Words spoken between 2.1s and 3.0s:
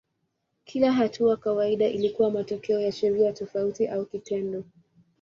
matokeo ya